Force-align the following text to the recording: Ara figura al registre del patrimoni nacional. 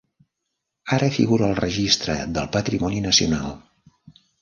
Ara 0.97 1.09
figura 1.17 1.45
al 1.49 1.55
registre 1.61 2.17
del 2.39 2.53
patrimoni 2.59 3.07
nacional. 3.09 3.57